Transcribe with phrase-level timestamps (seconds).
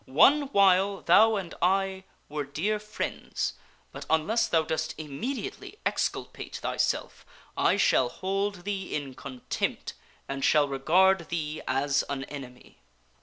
[0.07, 3.53] One while thou and I were dear friends,
[3.91, 7.23] but un less thou dost immediately exculpate thyself
[7.55, 9.93] I shall hold thee in contempt,
[10.27, 12.79] and shall regard thee as an enemy."